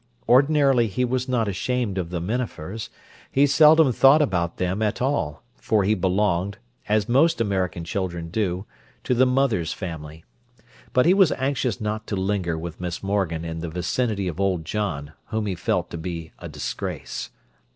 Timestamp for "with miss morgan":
12.57-13.45